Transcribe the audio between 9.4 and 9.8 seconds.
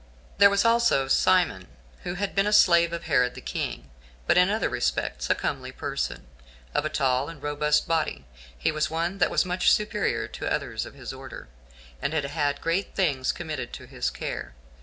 much